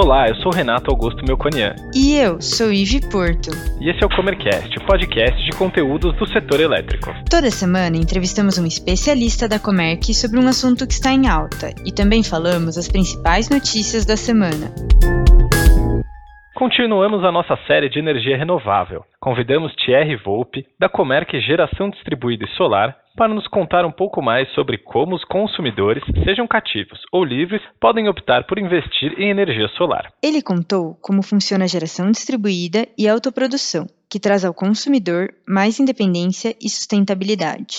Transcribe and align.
Olá, 0.00 0.28
eu 0.28 0.36
sou 0.36 0.52
Renato 0.52 0.92
Augusto 0.92 1.24
Melconian. 1.26 1.74
E 1.92 2.14
eu 2.14 2.40
sou 2.40 2.72
Ive 2.72 3.00
Porto. 3.10 3.50
E 3.80 3.90
esse 3.90 4.00
é 4.00 4.06
o 4.06 4.08
Comercast, 4.08 4.78
o 4.78 4.86
podcast 4.86 5.44
de 5.44 5.50
conteúdos 5.56 6.16
do 6.16 6.28
setor 6.28 6.60
elétrico. 6.60 7.12
Toda 7.28 7.50
semana 7.50 7.96
entrevistamos 7.96 8.58
um 8.58 8.64
especialista 8.64 9.48
da 9.48 9.58
Comerc 9.58 10.14
sobre 10.14 10.38
um 10.38 10.46
assunto 10.46 10.86
que 10.86 10.94
está 10.94 11.12
em 11.12 11.26
alta 11.26 11.74
e 11.84 11.90
também 11.90 12.22
falamos 12.22 12.78
as 12.78 12.86
principais 12.86 13.50
notícias 13.50 14.06
da 14.06 14.16
semana. 14.16 14.72
Continuamos 16.58 17.24
a 17.24 17.30
nossa 17.30 17.56
série 17.68 17.88
de 17.88 18.00
energia 18.00 18.36
renovável. 18.36 19.04
Convidamos 19.20 19.72
Thierry 19.76 20.16
Volpe, 20.16 20.66
da 20.76 20.88
Comerc 20.88 21.40
Geração 21.40 21.88
Distribuída 21.88 22.44
e 22.44 22.56
Solar, 22.56 22.96
para 23.16 23.32
nos 23.32 23.46
contar 23.46 23.86
um 23.86 23.92
pouco 23.92 24.20
mais 24.20 24.52
sobre 24.54 24.76
como 24.76 25.14
os 25.14 25.22
consumidores, 25.22 26.02
sejam 26.24 26.48
cativos 26.48 26.98
ou 27.12 27.24
livres, 27.24 27.62
podem 27.80 28.08
optar 28.08 28.42
por 28.42 28.58
investir 28.58 29.14
em 29.20 29.30
energia 29.30 29.68
solar. 29.76 30.12
Ele 30.20 30.42
contou 30.42 30.98
como 31.00 31.22
funciona 31.22 31.62
a 31.62 31.68
geração 31.68 32.10
distribuída 32.10 32.88
e 32.98 33.08
autoprodução, 33.08 33.86
que 34.10 34.18
traz 34.18 34.44
ao 34.44 34.52
consumidor 34.52 35.28
mais 35.46 35.78
independência 35.78 36.56
e 36.60 36.68
sustentabilidade. 36.68 37.78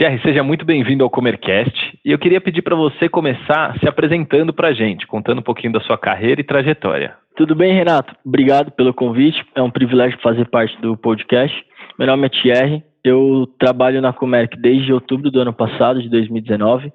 Thierry, 0.00 0.18
seja 0.22 0.42
muito 0.42 0.64
bem-vindo 0.64 1.04
ao 1.04 1.10
Comercast. 1.10 1.98
E 2.02 2.10
eu 2.10 2.18
queria 2.18 2.40
pedir 2.40 2.62
para 2.62 2.74
você 2.74 3.06
começar 3.06 3.78
se 3.80 3.86
apresentando 3.86 4.50
para 4.50 4.68
a 4.68 4.72
gente, 4.72 5.06
contando 5.06 5.40
um 5.40 5.42
pouquinho 5.42 5.74
da 5.74 5.80
sua 5.82 5.98
carreira 5.98 6.40
e 6.40 6.44
trajetória. 6.44 7.16
Tudo 7.36 7.54
bem, 7.54 7.74
Renato? 7.74 8.16
Obrigado 8.24 8.70
pelo 8.70 8.94
convite. 8.94 9.44
É 9.54 9.60
um 9.60 9.70
privilégio 9.70 10.18
fazer 10.22 10.48
parte 10.48 10.74
do 10.80 10.96
podcast. 10.96 11.54
Meu 11.98 12.08
nome 12.08 12.28
é 12.28 12.30
Thierry. 12.30 12.82
Eu 13.04 13.46
trabalho 13.58 14.00
na 14.00 14.10
Comerc 14.10 14.56
desde 14.58 14.90
outubro 14.90 15.30
do 15.30 15.38
ano 15.38 15.52
passado, 15.52 16.00
de 16.00 16.08
2019. 16.08 16.90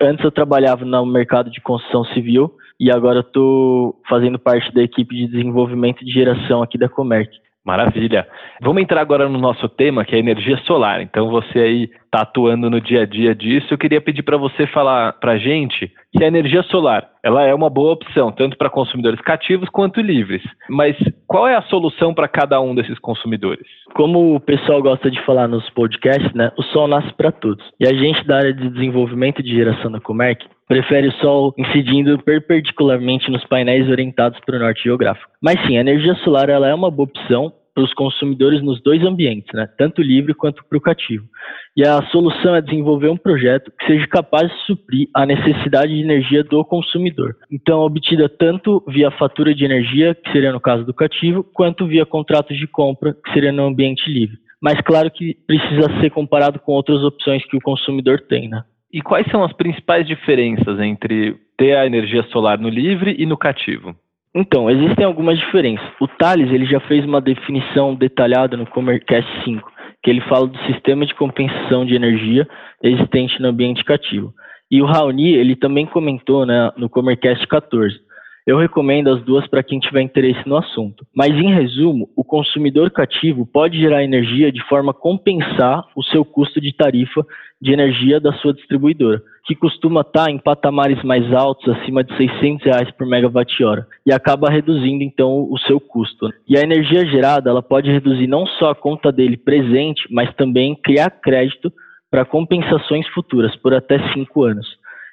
Antes 0.00 0.24
eu 0.24 0.32
trabalhava 0.32 0.82
no 0.82 1.04
mercado 1.04 1.50
de 1.50 1.60
construção 1.60 2.06
civil 2.06 2.50
e 2.80 2.90
agora 2.90 3.20
estou 3.20 4.00
fazendo 4.08 4.38
parte 4.38 4.72
da 4.72 4.82
equipe 4.82 5.14
de 5.14 5.26
desenvolvimento 5.26 6.02
de 6.02 6.10
geração 6.10 6.62
aqui 6.62 6.78
da 6.78 6.88
Comerc. 6.88 7.30
Maravilha. 7.66 8.28
Vamos 8.62 8.80
entrar 8.80 9.00
agora 9.00 9.28
no 9.28 9.40
nosso 9.40 9.68
tema, 9.68 10.04
que 10.04 10.14
é 10.14 10.18
energia 10.20 10.56
solar. 10.58 11.02
Então, 11.02 11.28
você 11.28 11.58
aí 11.58 11.90
está 12.04 12.20
atuando 12.20 12.70
no 12.70 12.80
dia 12.80 13.02
a 13.02 13.04
dia 13.04 13.34
disso. 13.34 13.66
Eu 13.74 13.78
queria 13.78 14.00
pedir 14.00 14.22
para 14.22 14.36
você 14.36 14.68
falar 14.68 15.14
para 15.14 15.32
a 15.32 15.36
gente 15.36 15.92
que 16.12 16.22
a 16.22 16.28
energia 16.28 16.62
solar 16.62 17.08
ela 17.24 17.42
é 17.42 17.52
uma 17.52 17.68
boa 17.68 17.94
opção, 17.94 18.30
tanto 18.30 18.56
para 18.56 18.70
consumidores 18.70 19.20
cativos 19.20 19.68
quanto 19.68 20.00
livres. 20.00 20.42
Mas 20.68 20.96
qual 21.26 21.48
é 21.48 21.56
a 21.56 21.62
solução 21.62 22.14
para 22.14 22.28
cada 22.28 22.60
um 22.60 22.72
desses 22.72 23.00
consumidores? 23.00 23.66
Como 23.94 24.36
o 24.36 24.40
pessoal 24.40 24.80
gosta 24.80 25.10
de 25.10 25.20
falar 25.22 25.48
nos 25.48 25.68
podcasts, 25.70 26.32
né, 26.34 26.52
o 26.56 26.62
sol 26.62 26.86
nasce 26.86 27.12
para 27.14 27.32
todos. 27.32 27.64
E 27.80 27.88
a 27.88 27.92
gente 27.92 28.24
da 28.24 28.36
área 28.36 28.54
de 28.54 28.70
desenvolvimento 28.70 29.42
de 29.42 29.52
geração 29.52 29.90
da 29.90 30.00
Comerc 30.00 30.46
prefere 30.68 31.08
o 31.08 31.12
sol 31.12 31.54
incidindo 31.56 32.18
perpendicularmente 32.18 33.30
nos 33.30 33.44
painéis 33.44 33.88
orientados 33.88 34.38
para 34.44 34.56
o 34.56 34.58
norte 34.58 34.82
geográfico. 34.84 35.30
Mas 35.40 35.60
sim, 35.66 35.76
a 35.76 35.80
energia 35.80 36.14
solar 36.16 36.48
ela 36.48 36.68
é 36.68 36.74
uma 36.74 36.90
boa 36.90 37.08
opção 37.08 37.52
para 37.76 37.84
os 37.84 37.92
consumidores 37.92 38.62
nos 38.62 38.82
dois 38.82 39.04
ambientes, 39.04 39.52
né? 39.52 39.68
tanto 39.76 40.00
livre 40.00 40.32
quanto 40.32 40.64
para 40.64 40.78
o 40.78 40.80
cativo. 40.80 41.26
E 41.76 41.86
a 41.86 42.00
solução 42.06 42.54
é 42.54 42.62
desenvolver 42.62 43.10
um 43.10 43.18
projeto 43.18 43.70
que 43.78 43.86
seja 43.86 44.06
capaz 44.06 44.50
de 44.50 44.58
suprir 44.64 45.08
a 45.14 45.26
necessidade 45.26 45.94
de 45.94 46.00
energia 46.00 46.42
do 46.42 46.64
consumidor. 46.64 47.36
Então, 47.52 47.80
obtida 47.80 48.30
tanto 48.30 48.82
via 48.88 49.10
fatura 49.10 49.54
de 49.54 49.62
energia, 49.62 50.14
que 50.14 50.32
seria 50.32 50.52
no 50.52 50.60
caso 50.60 50.84
do 50.86 50.94
cativo, 50.94 51.44
quanto 51.44 51.86
via 51.86 52.06
contratos 52.06 52.56
de 52.56 52.66
compra, 52.66 53.12
que 53.12 53.30
seria 53.34 53.52
no 53.52 53.66
ambiente 53.66 54.10
livre. 54.10 54.38
Mas 54.58 54.80
claro 54.80 55.10
que 55.10 55.36
precisa 55.46 56.00
ser 56.00 56.08
comparado 56.08 56.58
com 56.58 56.72
outras 56.72 57.04
opções 57.04 57.44
que 57.44 57.58
o 57.58 57.60
consumidor 57.60 58.22
tem, 58.22 58.48
né? 58.48 58.64
E 58.92 59.02
quais 59.02 59.26
são 59.30 59.42
as 59.42 59.52
principais 59.52 60.06
diferenças 60.06 60.78
entre 60.80 61.36
ter 61.56 61.76
a 61.76 61.86
energia 61.86 62.22
solar 62.24 62.58
no 62.58 62.68
livre 62.68 63.16
e 63.18 63.26
no 63.26 63.36
cativo? 63.36 63.94
Então, 64.34 64.70
existem 64.70 65.04
algumas 65.04 65.38
diferenças. 65.38 65.86
O 66.00 66.06
Thales 66.06 66.52
ele 66.52 66.66
já 66.66 66.78
fez 66.80 67.04
uma 67.04 67.20
definição 67.20 67.94
detalhada 67.94 68.56
no 68.56 68.66
Comercast 68.66 69.28
5, 69.44 69.72
que 70.02 70.10
ele 70.10 70.20
fala 70.22 70.46
do 70.46 70.58
sistema 70.66 71.06
de 71.06 71.14
compensação 71.14 71.86
de 71.86 71.94
energia 71.94 72.46
existente 72.82 73.40
no 73.40 73.48
ambiente 73.48 73.82
cativo. 73.82 74.34
E 74.70 74.82
o 74.82 74.86
Raoni 74.86 75.32
ele 75.32 75.56
também 75.56 75.86
comentou 75.86 76.44
né, 76.44 76.70
no 76.76 76.88
Comercast 76.88 77.46
14. 77.46 78.05
Eu 78.46 78.58
recomendo 78.58 79.10
as 79.10 79.20
duas 79.24 79.44
para 79.48 79.62
quem 79.62 79.80
tiver 79.80 80.02
interesse 80.02 80.48
no 80.48 80.56
assunto. 80.56 81.04
Mas, 81.12 81.32
em 81.32 81.52
resumo, 81.52 82.08
o 82.14 82.22
consumidor 82.22 82.92
cativo 82.92 83.44
pode 83.44 83.76
gerar 83.76 84.04
energia 84.04 84.52
de 84.52 84.62
forma 84.68 84.92
a 84.92 84.94
compensar 84.94 85.84
o 85.96 86.02
seu 86.04 86.24
custo 86.24 86.60
de 86.60 86.72
tarifa 86.72 87.26
de 87.60 87.72
energia 87.72 88.20
da 88.20 88.32
sua 88.34 88.54
distribuidora, 88.54 89.20
que 89.44 89.56
costuma 89.56 90.02
estar 90.02 90.30
em 90.30 90.38
patamares 90.38 91.02
mais 91.02 91.32
altos, 91.34 91.68
acima 91.68 92.04
de 92.04 92.16
600 92.16 92.64
reais 92.64 92.90
por 92.92 93.04
megawatt-hora, 93.04 93.84
e 94.06 94.12
acaba 94.12 94.48
reduzindo, 94.48 95.02
então, 95.02 95.48
o 95.50 95.58
seu 95.58 95.80
custo. 95.80 96.32
E 96.48 96.56
a 96.56 96.62
energia 96.62 97.04
gerada 97.04 97.50
ela 97.50 97.62
pode 97.62 97.90
reduzir 97.90 98.28
não 98.28 98.46
só 98.46 98.70
a 98.70 98.74
conta 98.76 99.10
dele 99.10 99.36
presente, 99.36 100.06
mas 100.08 100.32
também 100.36 100.76
criar 100.76 101.10
crédito 101.10 101.72
para 102.08 102.24
compensações 102.24 103.08
futuras 103.08 103.56
por 103.56 103.74
até 103.74 103.98
cinco 104.12 104.44
anos 104.44 104.68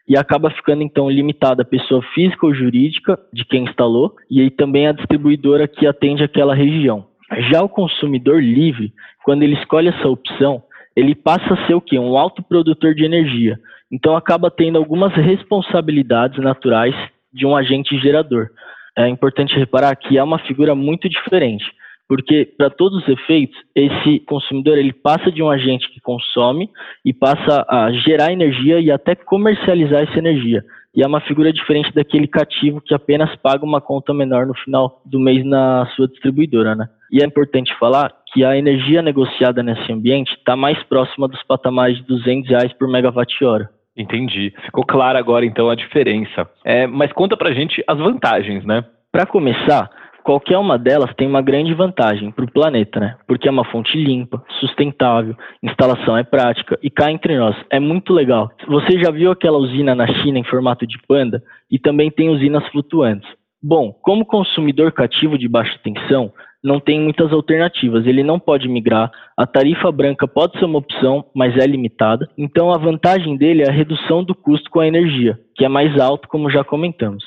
e 0.08 0.18
acaba 0.18 0.50
ficando 0.52 0.84
então 0.84 1.10
limitada 1.10 1.62
a 1.62 1.66
pessoa 1.66 2.02
física 2.14 2.46
ou 2.46 2.54
jurídica 2.54 3.18
de 3.32 3.46
quem 3.46 3.64
instalou 3.64 4.14
e 4.30 4.42
aí 4.42 4.50
também 4.50 4.88
a 4.88 4.92
distribuidora 4.92 5.68
que 5.68 5.88
atende 5.88 6.24
aquela 6.24 6.54
região. 6.54 7.06
Já 7.50 7.62
o 7.64 7.70
consumidor 7.70 8.42
livre, 8.42 8.94
quando 9.24 9.44
ele 9.44 9.56
escolhe 9.56 9.88
essa 9.88 10.08
opção, 10.08 10.62
ele 10.96 11.16
passa 11.16 11.54
a 11.54 11.66
ser 11.66 11.74
o 11.74 11.82
quê? 11.82 11.98
Um 11.98 12.18
autoprodutor 12.18 12.94
de 12.94 13.04
energia. 13.04 13.58
Então 13.92 14.16
acaba 14.16 14.52
tendo 14.52 14.78
algumas 14.78 15.14
responsabilidades 15.14 16.44
naturais 16.44 16.96
de 17.34 17.46
um 17.46 17.56
agente 17.56 17.98
gerador. 18.00 18.50
É 18.96 19.08
importante 19.08 19.56
reparar 19.56 19.96
que 19.96 20.18
é 20.18 20.24
uma 20.24 20.38
figura 20.40 20.76
muito 20.76 21.10
diferente 21.10 21.66
porque 22.08 22.46
para 22.58 22.70
todos 22.70 23.02
os 23.02 23.08
efeitos, 23.08 23.58
esse 23.76 24.20
consumidor 24.22 24.78
ele 24.78 24.94
passa 24.94 25.32
de 25.32 25.42
um 25.42 25.50
agente 25.50 25.90
que 25.90 26.02
consome 26.02 26.70
e 27.04 27.14
passa 27.14 27.66
a 27.70 27.92
gerar 27.92 28.32
energia 28.32 28.80
e 28.80 28.92
até 28.92 29.16
comercializar 29.16 30.04
essa 30.04 30.18
energia. 30.18 30.64
E 30.96 31.02
é 31.02 31.08
uma 31.08 31.22
figura 31.22 31.52
diferente 31.52 31.92
daquele 31.92 32.28
cativo 32.28 32.80
que 32.80 32.94
apenas 32.94 33.36
paga 33.38 33.66
uma 33.66 33.82
conta 33.82 34.14
menor 34.14 34.46
no 34.46 34.54
final 34.54 35.02
do 35.04 35.20
mês 35.20 35.44
na 35.44 35.88
sua 35.96 36.08
distribuidora, 36.08 36.76
né? 36.76 36.88
E 37.12 37.22
é 37.22 37.26
importante 37.26 37.74
falar 37.80 38.14
que 38.32 38.44
a 38.44 38.56
energia 38.56 39.02
negociada 39.02 39.64
nesse 39.64 39.92
ambiente 39.92 40.34
está 40.34 40.56
mais 40.56 40.82
próxima 40.84 41.28
dos 41.28 41.42
patamares 41.44 41.98
de 41.98 42.04
200 42.04 42.50
reais 42.50 42.74
por 42.74 42.88
megawatt-hora. 42.88 43.70
Entendi. 43.96 44.54
Ficou 44.66 44.86
clara 44.86 45.18
agora 45.18 45.46
então 45.46 45.70
a 45.70 45.76
diferença. 45.76 46.48
É, 46.64 46.86
mas 46.88 47.12
conta 47.12 47.38
pra 47.38 47.54
gente 47.54 47.84
as 47.88 47.98
vantagens, 47.98 48.64
né? 48.66 48.84
Para 49.12 49.26
começar, 49.26 49.90
Qualquer 50.24 50.58
uma 50.58 50.80
delas 50.80 51.14
tem 51.16 51.28
uma 51.28 51.42
grande 51.42 51.74
vantagem 51.74 52.32
para 52.32 52.46
o 52.46 52.52
planeta, 52.52 53.00
né? 53.00 53.18
Porque 53.28 53.48
é 53.48 53.52
uma 53.52 53.66
fonte 53.66 53.98
limpa, 53.98 54.42
sustentável, 54.60 55.36
instalação 55.62 56.18
é 56.18 56.24
prática 56.24 56.80
e 56.82 56.90
cá 56.90 57.12
entre 57.12 57.38
nós 57.38 57.56
é 57.70 57.80
muito 57.80 58.14
legal. 58.14 58.50
Você 58.68 58.98
já 59.04 59.12
viu 59.12 59.32
aquela 59.32 59.58
usina 59.58 59.94
na 59.94 60.08
China 60.08 60.40
em 60.40 60.44
formato 60.46 60.88
de 60.88 60.98
panda? 61.08 61.44
E 61.70 61.78
também 61.78 62.10
tem 62.10 62.30
usinas 62.30 62.66
flutuantes. 62.70 63.30
Bom, 63.62 63.92
como 64.02 64.26
consumidor 64.26 64.92
cativo 64.92 65.38
de 65.38 65.48
baixa 65.48 65.78
tensão, 65.84 66.32
não 66.64 66.80
tem 66.80 67.02
muitas 67.02 67.34
alternativas. 67.34 68.06
Ele 68.08 68.24
não 68.24 68.40
pode 68.40 68.70
migrar. 68.70 69.12
A 69.36 69.46
tarifa 69.46 69.92
branca 69.92 70.26
pode 70.26 70.58
ser 70.58 70.66
uma 70.66 70.80
opção, 70.80 71.26
mas 71.36 71.58
é 71.58 71.68
limitada. 71.68 72.30
Então 72.38 72.72
a 72.72 72.78
vantagem 72.78 73.36
dele 73.36 73.64
é 73.64 73.70
a 73.70 73.74
redução 73.74 74.24
do 74.24 74.34
custo 74.34 74.70
com 74.70 74.80
a 74.80 74.88
energia, 74.88 75.38
que 75.56 75.66
é 75.66 75.68
mais 75.68 76.00
alto, 76.00 76.30
como 76.30 76.50
já 76.50 76.64
comentamos. 76.64 77.24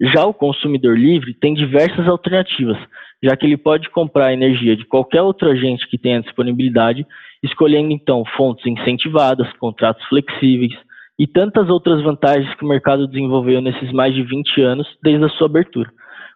Já 0.00 0.24
o 0.24 0.34
consumidor 0.34 0.96
livre 0.96 1.34
tem 1.34 1.54
diversas 1.54 2.06
alternativas, 2.06 2.78
já 3.22 3.36
que 3.36 3.44
ele 3.44 3.56
pode 3.56 3.90
comprar 3.90 4.32
energia 4.32 4.76
de 4.76 4.84
qualquer 4.84 5.22
outro 5.22 5.50
agente 5.50 5.88
que 5.88 5.98
tenha 5.98 6.20
disponibilidade, 6.20 7.04
escolhendo 7.42 7.92
então 7.92 8.24
fontes 8.36 8.64
incentivadas, 8.64 9.52
contratos 9.54 10.04
flexíveis 10.06 10.72
e 11.18 11.26
tantas 11.26 11.68
outras 11.68 12.00
vantagens 12.00 12.54
que 12.54 12.64
o 12.64 12.68
mercado 12.68 13.08
desenvolveu 13.08 13.60
nesses 13.60 13.92
mais 13.92 14.14
de 14.14 14.22
20 14.22 14.62
anos 14.62 14.86
desde 15.02 15.24
a 15.24 15.28
sua 15.30 15.46
abertura. 15.48 15.90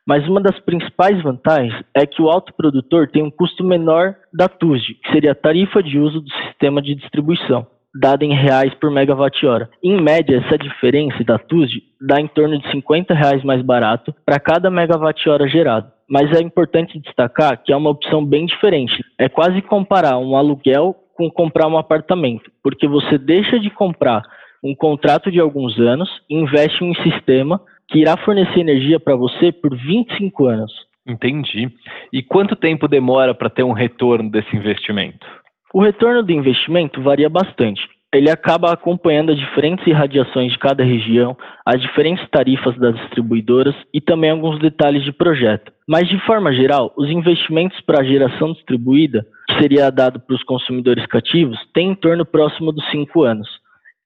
Mas 0.05 0.27
uma 0.27 0.41
das 0.41 0.59
principais 0.59 1.23
vantagens 1.23 1.85
é 1.95 2.05
que 2.05 2.21
o 2.21 2.29
autoprodutor 2.29 3.07
tem 3.07 3.23
um 3.23 3.31
custo 3.31 3.63
menor 3.63 4.17
da 4.35 4.49
TUSD, 4.49 4.95
que 4.95 5.13
seria 5.13 5.31
a 5.31 5.37
tarifa 5.37 5.81
de 5.81 6.01
uso 6.01 6.21
do 6.21 6.31
sistema 6.33 6.83
de 6.83 6.97
distribuição 6.97 7.65
dada 7.95 8.25
em 8.25 8.35
reais 8.35 8.73
por 8.75 8.91
megawatt-hora. 8.91 9.69
Em 9.83 10.01
média, 10.01 10.43
essa 10.45 10.57
diferença 10.57 11.23
da 11.25 11.39
TUSD 11.39 11.83
dá 12.01 12.21
em 12.21 12.27
torno 12.27 12.59
de 12.59 12.71
50 12.71 13.15
reais 13.15 13.45
mais 13.45 13.63
barato 13.63 14.15
para 14.25 14.41
cada 14.41 14.71
megawatt-hora 14.71 15.49
gerado. 15.49 15.91
Mas 16.09 16.31
é 16.37 16.43
importante 16.43 16.99
destacar 16.99 17.63
que 17.63 17.73
é 17.73 17.77
uma 17.77 17.91
opção 17.91 18.25
bem 18.25 18.47
diferente. 18.47 19.03
É 19.19 19.29
quase 19.29 19.63
comparar 19.63 20.19
um 20.19 20.37
aluguel 20.37 20.97
com 21.15 21.31
comprar 21.31 21.69
um 21.69 21.79
apartamento, 21.79 22.51
porque 22.63 22.89
você 22.89 23.19
deixa 23.19 23.59
de 23.61 23.71
comprar 23.71 24.23
um 24.65 24.75
contrato 24.75 25.31
de 25.31 25.41
alguns 25.41 25.79
anos 25.79 26.09
e 26.31 26.37
investe 26.37 26.85
em 26.85 26.91
um 26.91 26.95
sistema 26.95 27.61
que 27.89 27.99
irá 27.99 28.17
fornecer 28.17 28.61
energia 28.61 28.99
para 28.99 29.17
você 29.17 29.53
por 29.53 29.77
25 29.77 30.47
anos. 30.47 30.73
Entendi. 31.07 31.69
E 32.13 32.23
quanto 32.23 32.55
tempo 32.55 32.87
demora 32.87 33.35
para 33.35 33.51
ter 33.51 33.65
um 33.65 33.73
retorno 33.73 34.31
desse 34.31 34.55
investimento? 34.57 35.27
O 35.73 35.81
retorno 35.81 36.23
do 36.23 36.33
investimento 36.33 37.01
varia 37.01 37.31
bastante. 37.31 37.89
ele 38.15 38.29
acaba 38.29 38.71
acompanhando 38.71 39.33
as 39.33 39.39
diferentes 39.39 39.87
irradiações 39.87 40.53
de 40.53 40.59
cada 40.59 40.85
região, 40.85 41.35
as 41.65 41.81
diferentes 41.81 42.29
tarifas 42.29 42.77
das 42.77 42.95
distribuidoras 42.97 43.75
e 43.93 44.03
também 44.03 44.31
alguns 44.31 44.59
detalhes 44.61 45.03
de 45.03 45.11
projeto. 45.11 45.73
Mas, 45.89 46.07
de 46.09 46.19
forma 46.27 46.53
geral, 46.53 46.93
os 46.95 47.09
investimentos 47.09 47.81
para 47.81 48.03
a 48.03 48.05
geração 48.05 48.53
distribuída, 48.53 49.27
que 49.49 49.59
seria 49.59 49.91
dado 49.91 50.21
para 50.21 50.37
os 50.37 50.45
consumidores 50.45 51.07
cativos, 51.07 51.59
têm 51.73 51.93
em 51.93 51.95
torno 51.95 52.27
próximo 52.27 52.71
dos 52.71 52.85
5 52.91 53.23
anos. 53.23 53.49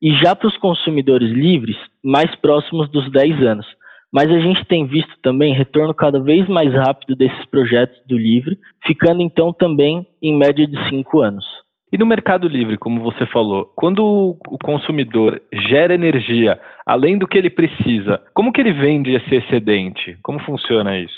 E 0.01 0.13
já 0.19 0.37
para 0.37 0.49
os 0.49 0.57
consumidores 0.59 1.33
livres, 1.33 1.77
mais 2.05 2.33
próximos 2.37 2.89
dos 2.91 3.11
10 3.11 3.43
anos. 3.43 3.67
Mas 4.13 4.31
a 4.31 4.39
gente 4.39 4.65
tem 4.67 4.87
visto 4.87 5.13
também 5.21 5.53
retorno 5.53 5.93
cada 5.93 6.21
vez 6.21 6.47
mais 6.49 6.73
rápido 6.73 7.17
desses 7.17 7.45
projetos 7.47 7.99
do 8.07 8.17
livre, 8.17 8.57
ficando 8.87 9.21
então 9.21 9.53
também 9.53 10.07
em 10.23 10.37
média 10.37 10.65
de 10.65 10.89
5 10.89 11.21
anos. 11.21 11.45
E 11.93 11.97
no 11.97 12.05
Mercado 12.05 12.49
Livre, 12.49 12.77
como 12.77 13.01
você 13.01 13.25
falou, 13.27 13.71
quando 13.77 14.37
o 14.49 14.59
consumidor 14.59 15.41
gera 15.69 15.95
energia 15.95 16.61
além 16.85 17.17
do 17.17 17.29
que 17.29 17.39
ele 17.39 17.49
precisa, 17.49 18.21
como 18.35 18.53
que 18.53 18.61
ele 18.61 18.73
vende 18.73 19.15
esse 19.15 19.37
excedente? 19.37 20.19
Como 20.23 20.41
funciona 20.41 20.99
isso? 20.99 21.15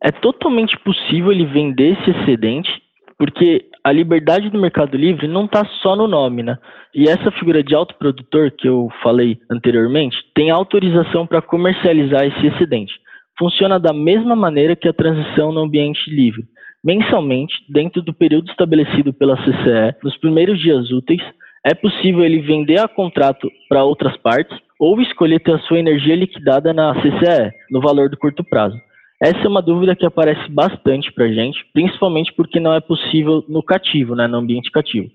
É 0.00 0.12
totalmente 0.12 0.78
possível 0.78 1.32
ele 1.32 1.44
vender 1.46 1.98
esse 1.98 2.10
excedente, 2.10 2.70
porque 3.18 3.66
a 3.82 3.90
liberdade 3.90 4.50
do 4.50 4.60
Mercado 4.60 4.96
Livre 4.96 5.26
não 5.26 5.46
está 5.46 5.64
só 5.82 5.96
no 5.96 6.06
nome, 6.06 6.44
né? 6.44 6.58
E 6.94 7.08
essa 7.08 7.32
figura 7.32 7.62
de 7.62 7.74
autoprodutor 7.74 8.52
que 8.52 8.68
eu 8.68 8.88
falei 9.02 9.38
anteriormente 9.50 10.16
tem 10.32 10.48
autorização 10.48 11.26
para 11.26 11.42
comercializar 11.42 12.24
esse 12.24 12.46
excedente. 12.46 12.94
Funciona 13.36 13.80
da 13.80 13.92
mesma 13.92 14.36
maneira 14.36 14.76
que 14.76 14.88
a 14.88 14.92
transição 14.92 15.50
no 15.50 15.62
ambiente 15.62 16.08
livre 16.08 16.44
mensalmente, 16.84 17.54
dentro 17.68 18.02
do 18.02 18.12
período 18.12 18.50
estabelecido 18.50 19.12
pela 19.12 19.36
CCE, 19.38 19.96
nos 20.02 20.16
primeiros 20.18 20.60
dias 20.60 20.90
úteis, 20.90 21.22
é 21.64 21.74
possível 21.74 22.22
ele 22.22 22.42
vender 22.42 22.78
a 22.78 22.86
contrato 22.86 23.50
para 23.68 23.84
outras 23.84 24.16
partes 24.18 24.56
ou 24.78 25.00
escolher 25.00 25.40
ter 25.40 25.54
a 25.54 25.58
sua 25.60 25.78
energia 25.78 26.14
liquidada 26.14 26.74
na 26.74 26.94
CCE, 26.96 27.50
no 27.70 27.80
valor 27.80 28.10
do 28.10 28.18
curto 28.18 28.44
prazo. 28.44 28.76
Essa 29.22 29.38
é 29.38 29.48
uma 29.48 29.62
dúvida 29.62 29.96
que 29.96 30.04
aparece 30.04 30.50
bastante 30.50 31.10
para 31.10 31.24
a 31.24 31.32
gente, 31.32 31.64
principalmente 31.72 32.32
porque 32.34 32.60
não 32.60 32.74
é 32.74 32.80
possível 32.80 33.42
no 33.48 33.62
cativo, 33.62 34.14
né, 34.14 34.26
no 34.26 34.36
ambiente 34.36 34.70
cativo. 34.70 35.08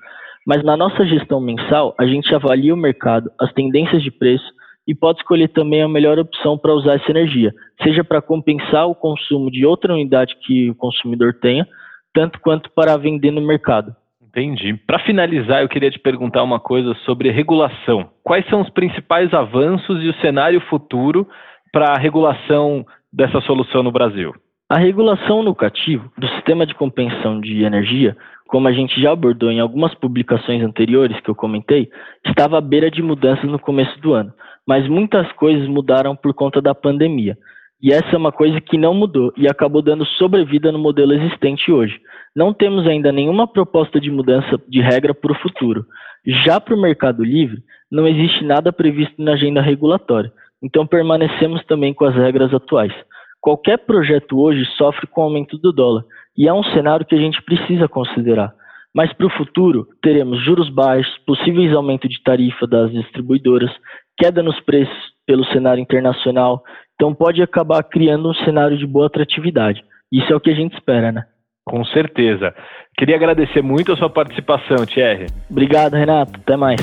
Mas 0.47 0.63
na 0.63 0.75
nossa 0.75 1.05
gestão 1.05 1.39
mensal, 1.39 1.93
a 1.99 2.05
gente 2.07 2.33
avalia 2.33 2.73
o 2.73 2.77
mercado, 2.77 3.29
as 3.39 3.53
tendências 3.53 4.01
de 4.01 4.09
preço 4.09 4.45
e 4.89 4.95
pode 4.95 5.19
escolher 5.19 5.49
também 5.49 5.83
a 5.83 5.87
melhor 5.87 6.17
opção 6.17 6.57
para 6.57 6.73
usar 6.73 6.95
essa 6.95 7.11
energia, 7.11 7.53
seja 7.83 8.03
para 8.03 8.23
compensar 8.23 8.87
o 8.87 8.95
consumo 8.95 9.51
de 9.51 9.63
outra 9.63 9.93
unidade 9.93 10.35
que 10.41 10.71
o 10.71 10.73
consumidor 10.73 11.35
tenha, 11.39 11.67
tanto 12.11 12.39
quanto 12.39 12.71
para 12.71 12.97
vender 12.97 13.29
no 13.29 13.39
mercado. 13.39 13.95
Entendi. 14.19 14.73
Para 14.87 14.97
finalizar, 14.97 15.61
eu 15.61 15.69
queria 15.69 15.91
te 15.91 15.99
perguntar 15.99 16.41
uma 16.41 16.59
coisa 16.59 16.95
sobre 17.05 17.29
regulação. 17.29 18.09
Quais 18.23 18.43
são 18.49 18.61
os 18.61 18.69
principais 18.71 19.31
avanços 19.31 20.03
e 20.03 20.07
o 20.07 20.21
cenário 20.21 20.59
futuro 20.61 21.27
para 21.71 21.91
a 21.91 21.99
regulação 21.99 22.83
dessa 23.13 23.39
solução 23.41 23.83
no 23.83 23.91
Brasil? 23.91 24.33
A 24.67 24.77
regulação 24.77 25.43
no 25.43 25.53
cativo 25.53 26.11
do 26.17 26.27
sistema 26.29 26.65
de 26.65 26.73
compensação 26.73 27.39
de 27.39 27.63
energia, 27.63 28.17
como 28.47 28.67
a 28.67 28.71
gente 28.71 28.99
já 28.99 29.11
abordou 29.11 29.51
em 29.51 29.59
algumas 29.59 29.93
publicações 29.93 30.63
anteriores 30.63 31.19
que 31.19 31.29
eu 31.29 31.35
comentei, 31.35 31.89
estava 32.25 32.57
à 32.57 32.61
beira 32.61 32.89
de 32.89 33.03
mudanças 33.03 33.45
no 33.45 33.59
começo 33.59 33.99
do 33.99 34.13
ano 34.13 34.33
mas 34.69 34.87
muitas 34.87 35.31
coisas 35.31 35.67
mudaram 35.67 36.15
por 36.15 36.31
conta 36.31 36.61
da 36.61 36.75
pandemia. 36.75 37.35
E 37.81 37.91
essa 37.91 38.09
é 38.13 38.17
uma 38.17 38.31
coisa 38.31 38.61
que 38.61 38.77
não 38.77 38.93
mudou 38.93 39.33
e 39.35 39.47
acabou 39.47 39.81
dando 39.81 40.05
sobrevida 40.05 40.71
no 40.71 40.77
modelo 40.77 41.11
existente 41.11 41.71
hoje. 41.71 41.99
Não 42.35 42.53
temos 42.53 42.85
ainda 42.85 43.11
nenhuma 43.11 43.47
proposta 43.47 43.99
de 43.99 44.11
mudança 44.11 44.61
de 44.67 44.79
regra 44.79 45.11
para 45.11 45.31
o 45.31 45.39
futuro. 45.39 45.87
Já 46.23 46.59
para 46.61 46.75
o 46.75 46.79
Mercado 46.79 47.23
Livre, 47.23 47.63
não 47.89 48.07
existe 48.07 48.45
nada 48.45 48.71
previsto 48.71 49.15
na 49.17 49.31
agenda 49.31 49.59
regulatória, 49.59 50.31
então 50.61 50.85
permanecemos 50.85 51.65
também 51.65 51.91
com 51.91 52.05
as 52.05 52.13
regras 52.13 52.53
atuais. 52.53 52.93
Qualquer 53.41 53.79
projeto 53.79 54.39
hoje 54.39 54.63
sofre 54.77 55.07
com 55.07 55.21
o 55.21 55.23
aumento 55.23 55.57
do 55.57 55.71
dólar, 55.71 56.03
e 56.37 56.47
é 56.47 56.53
um 56.53 56.63
cenário 56.63 57.07
que 57.07 57.15
a 57.15 57.19
gente 57.19 57.41
precisa 57.41 57.87
considerar. 57.87 58.53
Mas 58.93 59.13
para 59.13 59.27
o 59.27 59.31
futuro, 59.31 59.87
teremos 60.01 60.43
juros 60.43 60.69
baixos, 60.69 61.17
possíveis 61.25 61.73
aumento 61.73 62.07
de 62.07 62.21
tarifa 62.23 62.65
das 62.65 62.91
distribuidoras, 62.91 63.71
queda 64.19 64.43
nos 64.43 64.59
preços 64.59 64.97
pelo 65.25 65.45
cenário 65.45 65.81
internacional. 65.81 66.61
Então 66.95 67.15
pode 67.15 67.41
acabar 67.41 67.81
criando 67.83 68.29
um 68.29 68.33
cenário 68.33 68.77
de 68.77 68.85
boa 68.85 69.07
atratividade. 69.07 69.81
Isso 70.11 70.31
é 70.31 70.35
o 70.35 70.39
que 70.39 70.51
a 70.51 70.55
gente 70.55 70.73
espera, 70.73 71.11
né? 71.11 71.23
Com 71.65 71.85
certeza. 71.85 72.53
Queria 72.97 73.15
agradecer 73.15 73.61
muito 73.61 73.93
a 73.93 73.95
sua 73.95 74.09
participação, 74.09 74.85
Thierry. 74.85 75.27
Obrigado, 75.49 75.93
Renato. 75.93 76.39
Até 76.39 76.57
mais. 76.57 76.81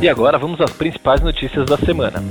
E 0.00 0.08
agora 0.08 0.38
vamos 0.38 0.60
às 0.60 0.72
principais 0.72 1.20
notícias 1.20 1.66
da 1.66 1.76
semana. 1.76 2.22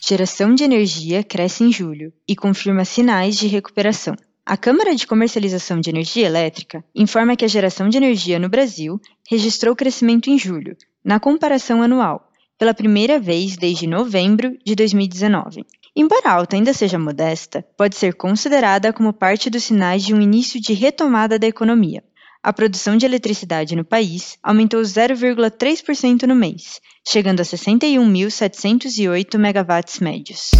Geração 0.00 0.54
de 0.54 0.62
energia 0.62 1.24
cresce 1.24 1.64
em 1.64 1.72
julho 1.72 2.12
e 2.26 2.36
confirma 2.36 2.84
sinais 2.84 3.36
de 3.36 3.48
recuperação. 3.48 4.14
A 4.50 4.56
Câmara 4.56 4.94
de 4.94 5.06
Comercialização 5.06 5.78
de 5.78 5.90
Energia 5.90 6.24
Elétrica 6.24 6.82
informa 6.94 7.36
que 7.36 7.44
a 7.44 7.48
geração 7.48 7.90
de 7.90 7.98
energia 7.98 8.38
no 8.38 8.48
Brasil 8.48 8.98
registrou 9.30 9.76
crescimento 9.76 10.30
em 10.30 10.38
julho, 10.38 10.74
na 11.04 11.20
comparação 11.20 11.82
anual, 11.82 12.32
pela 12.56 12.72
primeira 12.72 13.20
vez 13.20 13.58
desde 13.58 13.86
novembro 13.86 14.56
de 14.64 14.74
2019. 14.74 15.66
Embora 15.94 16.30
a 16.30 16.32
alta 16.32 16.56
ainda 16.56 16.72
seja 16.72 16.98
modesta, 16.98 17.62
pode 17.76 17.94
ser 17.94 18.14
considerada 18.14 18.90
como 18.90 19.12
parte 19.12 19.50
dos 19.50 19.64
sinais 19.64 20.02
de 20.02 20.14
um 20.14 20.20
início 20.22 20.58
de 20.58 20.72
retomada 20.72 21.38
da 21.38 21.46
economia. 21.46 22.02
A 22.42 22.50
produção 22.50 22.96
de 22.96 23.04
eletricidade 23.04 23.76
no 23.76 23.84
país 23.84 24.38
aumentou 24.42 24.80
0,3% 24.80 26.22
no 26.22 26.34
mês, 26.34 26.80
chegando 27.06 27.40
a 27.40 27.44
61.708 27.44 29.36
megawatts 29.36 30.00
médios. 30.00 30.52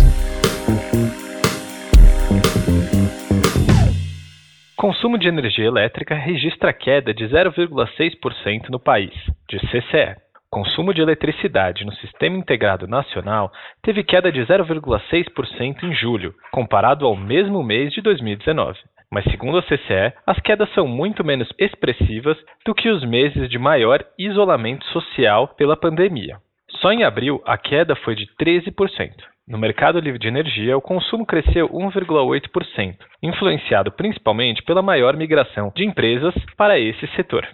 Consumo 4.78 5.18
de 5.18 5.26
energia 5.26 5.64
elétrica 5.64 6.14
registra 6.14 6.72
queda 6.72 7.12
de 7.12 7.24
0,6% 7.24 8.68
no 8.70 8.78
país, 8.78 9.12
de 9.48 9.58
CCE. 9.58 10.14
Consumo 10.48 10.94
de 10.94 11.02
eletricidade 11.02 11.84
no 11.84 11.92
Sistema 11.96 12.36
Integrado 12.36 12.86
Nacional 12.86 13.50
teve 13.82 14.04
queda 14.04 14.30
de 14.30 14.38
0,6% 14.38 15.82
em 15.82 15.92
julho, 15.92 16.32
comparado 16.52 17.06
ao 17.06 17.16
mesmo 17.16 17.60
mês 17.60 17.92
de 17.92 18.00
2019. 18.00 18.78
Mas, 19.10 19.24
segundo 19.24 19.58
a 19.58 19.62
CCE, 19.62 20.12
as 20.24 20.38
quedas 20.38 20.72
são 20.74 20.86
muito 20.86 21.24
menos 21.24 21.48
expressivas 21.58 22.38
do 22.64 22.72
que 22.72 22.88
os 22.88 23.02
meses 23.02 23.50
de 23.50 23.58
maior 23.58 24.04
isolamento 24.16 24.84
social 24.92 25.48
pela 25.48 25.76
pandemia. 25.76 26.36
Só 26.80 26.92
em 26.92 27.02
abril, 27.02 27.42
a 27.44 27.58
queda 27.58 27.96
foi 27.96 28.14
de 28.14 28.28
13%. 28.40 29.10
No 29.48 29.56
mercado 29.56 29.98
livre 29.98 30.18
de 30.18 30.28
energia, 30.28 30.76
o 30.76 30.82
consumo 30.82 31.24
cresceu 31.24 31.70
1,8%, 31.70 32.98
influenciado 33.22 33.90
principalmente 33.90 34.62
pela 34.62 34.82
maior 34.82 35.16
migração 35.16 35.72
de 35.74 35.86
empresas 35.86 36.34
para 36.54 36.78
esse 36.78 37.06
setor. 37.16 37.48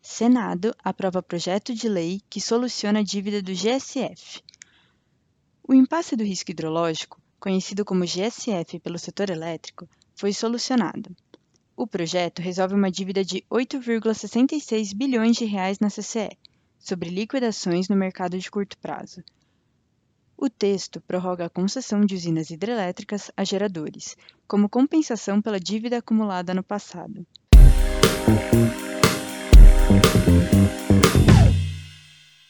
Senado 0.00 0.72
aprova 0.84 1.20
projeto 1.20 1.74
de 1.74 1.88
lei 1.88 2.20
que 2.30 2.40
soluciona 2.40 3.00
a 3.00 3.02
dívida 3.02 3.42
do 3.42 3.50
GSF. 3.50 4.40
O 5.66 5.74
impasse 5.74 6.14
do 6.14 6.22
risco 6.22 6.52
hidrológico, 6.52 7.20
conhecido 7.40 7.84
como 7.84 8.04
GSF 8.04 8.78
pelo 8.78 9.00
setor 9.00 9.30
elétrico, 9.30 9.88
foi 10.14 10.32
solucionado. 10.32 11.10
O 11.76 11.88
projeto 11.88 12.40
resolve 12.40 12.76
uma 12.76 12.88
dívida 12.88 13.24
de 13.24 13.42
8,66 13.50 14.96
bilhões 14.96 15.36
de 15.36 15.44
reais 15.44 15.80
na 15.80 15.88
CCE, 15.88 16.38
sobre 16.84 17.08
liquidações 17.08 17.88
no 17.88 17.96
mercado 17.96 18.38
de 18.38 18.50
curto 18.50 18.76
prazo. 18.76 19.24
O 20.36 20.50
texto 20.50 21.00
prorroga 21.00 21.46
a 21.46 21.48
concessão 21.50 22.02
de 22.02 22.14
usinas 22.14 22.50
hidrelétricas 22.50 23.30
a 23.34 23.42
geradores, 23.42 24.14
como 24.46 24.68
compensação 24.68 25.40
pela 25.40 25.58
dívida 25.58 25.98
acumulada 25.98 26.52
no 26.52 26.62
passado. 26.62 27.26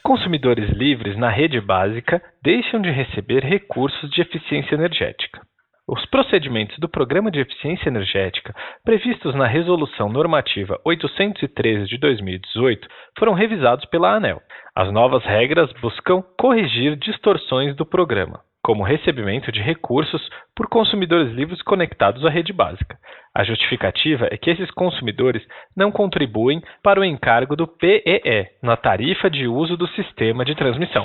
Consumidores 0.03 0.69
livres 0.77 1.17
na 1.17 1.31
rede 1.31 1.61
básica 1.61 2.21
deixam 2.43 2.83
de 2.83 2.91
receber 2.91 3.45
recursos 3.45 4.11
de 4.11 4.21
eficiência 4.21 4.75
energética. 4.75 5.47
Os 5.87 6.07
procedimentos 6.07 6.79
do 6.79 6.89
Programa 6.89 7.31
de 7.31 7.41
Eficiência 7.41 7.91
Energética, 7.91 8.55
previstos 8.83 9.35
na 9.35 9.47
Resolução 9.47 10.09
Normativa 10.09 10.81
813 10.83 11.87
de 11.87 11.99
2018, 11.99 12.89
foram 13.19 13.35
revisados 13.35 13.85
pela 13.91 14.17
ANEL. 14.17 14.41
As 14.75 14.91
novas 14.91 15.23
regras 15.25 15.71
buscam 15.83 16.23
corrigir 16.39 16.97
distorções 16.97 17.77
do 17.77 17.85
programa, 17.85 18.41
como 18.63 18.83
recebimento 18.83 19.53
de 19.53 19.61
recursos 19.61 20.27
por 20.57 20.69
consumidores 20.69 21.31
livres 21.35 21.61
conectados 21.61 22.25
à 22.25 22.31
rede 22.31 22.55
básica. 22.55 22.97
A 23.37 23.45
justificativa 23.45 24.27
é 24.31 24.39
que 24.39 24.49
esses 24.49 24.71
consumidores 24.71 25.43
não 25.77 25.93
contribuem 25.93 26.63
para 26.83 26.99
o 26.99 27.05
encargo 27.05 27.55
do 27.55 27.69
PEE 27.69 28.47
na 28.63 28.75
tarifa 28.75 29.29
de 29.29 29.47
uso 29.47 29.77
do 29.77 29.87
sistema 29.89 30.47
de 30.47 30.55
transmissão. 30.55 31.05